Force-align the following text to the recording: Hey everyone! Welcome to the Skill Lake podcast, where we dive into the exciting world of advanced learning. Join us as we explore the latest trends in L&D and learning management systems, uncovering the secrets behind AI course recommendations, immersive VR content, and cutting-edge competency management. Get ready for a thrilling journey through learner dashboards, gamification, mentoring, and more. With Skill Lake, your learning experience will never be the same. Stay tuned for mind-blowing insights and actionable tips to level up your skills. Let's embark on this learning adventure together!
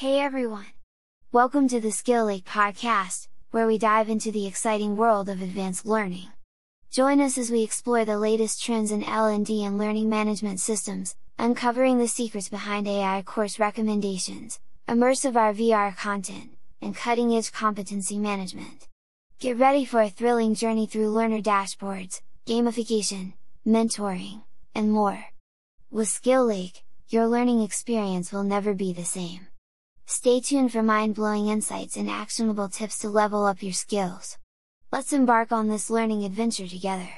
Hey 0.00 0.18
everyone! 0.18 0.72
Welcome 1.30 1.68
to 1.68 1.78
the 1.78 1.90
Skill 1.90 2.24
Lake 2.24 2.46
podcast, 2.46 3.28
where 3.50 3.66
we 3.66 3.76
dive 3.76 4.08
into 4.08 4.32
the 4.32 4.46
exciting 4.46 4.96
world 4.96 5.28
of 5.28 5.42
advanced 5.42 5.84
learning. 5.84 6.28
Join 6.90 7.20
us 7.20 7.36
as 7.36 7.50
we 7.50 7.62
explore 7.62 8.06
the 8.06 8.18
latest 8.18 8.64
trends 8.64 8.90
in 8.90 9.04
L&D 9.04 9.62
and 9.62 9.76
learning 9.76 10.08
management 10.08 10.58
systems, 10.58 11.16
uncovering 11.38 11.98
the 11.98 12.08
secrets 12.08 12.48
behind 12.48 12.88
AI 12.88 13.20
course 13.20 13.58
recommendations, 13.58 14.58
immersive 14.88 15.34
VR 15.34 15.94
content, 15.94 16.52
and 16.80 16.96
cutting-edge 16.96 17.52
competency 17.52 18.18
management. 18.18 18.88
Get 19.38 19.58
ready 19.58 19.84
for 19.84 20.00
a 20.00 20.08
thrilling 20.08 20.54
journey 20.54 20.86
through 20.86 21.10
learner 21.10 21.42
dashboards, 21.42 22.22
gamification, 22.46 23.34
mentoring, 23.66 24.44
and 24.74 24.90
more. 24.90 25.26
With 25.90 26.08
Skill 26.08 26.46
Lake, 26.46 26.84
your 27.10 27.26
learning 27.28 27.60
experience 27.60 28.32
will 28.32 28.44
never 28.44 28.72
be 28.72 28.94
the 28.94 29.04
same. 29.04 29.49
Stay 30.12 30.40
tuned 30.40 30.72
for 30.72 30.82
mind-blowing 30.82 31.46
insights 31.46 31.96
and 31.96 32.10
actionable 32.10 32.68
tips 32.68 32.98
to 32.98 33.08
level 33.08 33.46
up 33.46 33.62
your 33.62 33.72
skills. 33.72 34.38
Let's 34.90 35.12
embark 35.12 35.52
on 35.52 35.68
this 35.68 35.88
learning 35.88 36.24
adventure 36.24 36.66
together! 36.66 37.08